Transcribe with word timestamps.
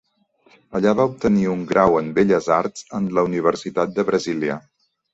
Allà 0.79 0.93
va 0.99 1.05
obtenir 1.09 1.43
un 1.51 1.61
grau 1.73 1.99
en 2.01 2.11
belles 2.17 2.49
arts 2.59 2.89
en 3.03 3.13
la 3.19 3.29
Universitat 3.31 3.97
de 4.01 4.11
Brasília. 4.13 4.63